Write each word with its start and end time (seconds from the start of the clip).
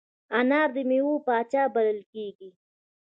انار 0.39 0.67
د 0.75 0.77
میوو 0.89 1.15
پاچا 1.25 1.63
بلل 1.73 1.99
کېږي. 2.13 2.49